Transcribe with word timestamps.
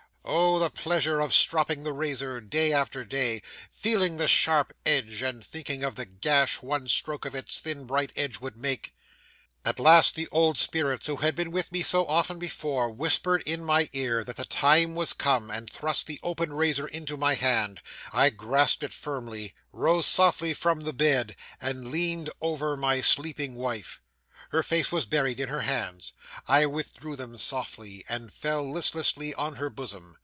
Oh! 0.23 0.59
the 0.59 0.69
pleasure 0.69 1.19
of 1.19 1.33
stropping 1.33 1.81
the 1.81 1.91
razor 1.93 2.39
day 2.39 2.71
after 2.71 3.03
day, 3.03 3.41
feeling 3.71 4.17
the 4.17 4.27
sharp 4.27 4.71
edge, 4.85 5.23
and 5.23 5.43
thinking 5.43 5.83
of 5.83 5.95
the 5.95 6.05
gash 6.05 6.61
one 6.61 6.87
stroke 6.87 7.25
of 7.25 7.33
its 7.33 7.59
thin, 7.59 7.85
bright 7.85 8.13
edge 8.15 8.37
would 8.39 8.55
make! 8.55 8.93
'At 9.65 9.79
last 9.79 10.13
the 10.13 10.27
old 10.31 10.57
spirits 10.59 11.07
who 11.07 11.17
had 11.17 11.35
been 11.35 11.51
with 11.51 11.71
me 11.71 11.81
so 11.81 12.05
often 12.05 12.37
before 12.37 12.91
whispered 12.91 13.41
in 13.47 13.63
my 13.65 13.89
ear 13.93 14.23
that 14.23 14.35
the 14.37 14.45
time 14.45 14.93
was 14.93 15.13
come, 15.13 15.49
and 15.49 15.67
thrust 15.69 16.05
the 16.05 16.19
open 16.21 16.53
razor 16.53 16.87
into 16.87 17.17
my 17.17 17.33
hand. 17.33 17.81
I 18.13 18.29
grasped 18.29 18.83
it 18.83 18.93
firmly, 18.93 19.55
rose 19.73 20.05
softly 20.05 20.53
from 20.53 20.81
the 20.81 20.93
bed, 20.93 21.35
and 21.59 21.89
leaned 21.89 22.29
over 22.39 22.77
my 22.77 23.01
sleeping 23.01 23.55
wife. 23.55 23.99
Her 24.51 24.63
face 24.63 24.91
was 24.91 25.05
buried 25.05 25.39
in 25.39 25.47
her 25.47 25.61
hands. 25.61 26.11
I 26.45 26.65
withdrew 26.65 27.15
them 27.15 27.37
softly, 27.37 28.03
and 28.09 28.25
they 28.27 28.31
fell 28.33 28.69
listlessly 28.69 29.33
on 29.35 29.55
her 29.55 29.69
bosom. 29.69 30.17